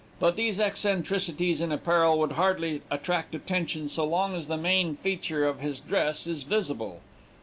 [0.19, 5.45] But these eccentricities in apparel would hardly attract attention so long as the main feature
[5.45, 7.01] of his dress is visible.